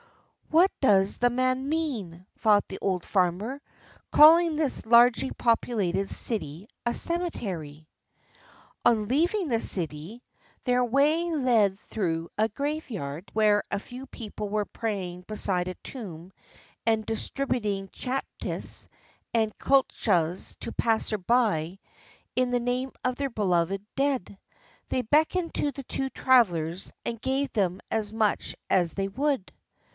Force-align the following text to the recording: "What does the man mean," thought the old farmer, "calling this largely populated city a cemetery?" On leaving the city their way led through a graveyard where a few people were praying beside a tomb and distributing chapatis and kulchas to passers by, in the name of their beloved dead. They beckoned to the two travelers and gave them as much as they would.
"What 0.49 0.71
does 0.81 1.17
the 1.17 1.29
man 1.29 1.69
mean," 1.69 2.25
thought 2.39 2.67
the 2.67 2.79
old 2.81 3.05
farmer, 3.05 3.61
"calling 4.11 4.55
this 4.55 4.83
largely 4.85 5.29
populated 5.29 6.09
city 6.09 6.67
a 6.85 6.93
cemetery?" 6.95 7.87
On 8.83 9.07
leaving 9.07 9.47
the 9.47 9.61
city 9.61 10.23
their 10.63 10.83
way 10.83 11.31
led 11.31 11.77
through 11.77 12.31
a 12.37 12.49
graveyard 12.49 13.29
where 13.33 13.61
a 13.69 13.77
few 13.79 14.07
people 14.07 14.49
were 14.49 14.65
praying 14.65 15.21
beside 15.27 15.67
a 15.67 15.75
tomb 15.75 16.33
and 16.85 17.05
distributing 17.05 17.87
chapatis 17.89 18.87
and 19.35 19.57
kulchas 19.59 20.57
to 20.61 20.71
passers 20.71 21.21
by, 21.27 21.77
in 22.35 22.49
the 22.49 22.59
name 22.59 22.91
of 23.05 23.17
their 23.17 23.29
beloved 23.29 23.85
dead. 23.95 24.37
They 24.89 25.03
beckoned 25.03 25.53
to 25.53 25.71
the 25.71 25.83
two 25.83 26.09
travelers 26.09 26.91
and 27.05 27.21
gave 27.21 27.53
them 27.53 27.79
as 27.91 28.11
much 28.11 28.55
as 28.69 28.93
they 28.95 29.07
would. 29.07 29.53